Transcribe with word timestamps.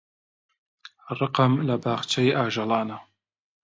ڕقم 1.17 1.53
لە 1.67 1.75
باخچەی 1.83 2.35
ئاژەڵانە. 2.37 2.97